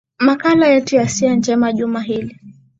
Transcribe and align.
makala 0.19 0.67
yetu 0.67 0.95
ya 0.95 1.09
siha 1.09 1.35
njema 1.35 1.73
juma 1.73 2.01
hili 2.01 2.37